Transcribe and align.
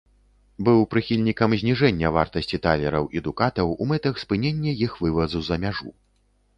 Быў 0.69 0.79
прыхільнікам 0.93 1.53
зніжэння 1.65 2.11
вартасці 2.17 2.61
талераў 2.65 3.05
і 3.19 3.25
дукатаў 3.31 3.67
у 3.81 3.91
мэтах 3.95 4.13
спынення 4.27 4.71
іх 4.91 5.01
вывазу 5.07 5.39
за 5.53 5.65
мяжу. 5.65 5.97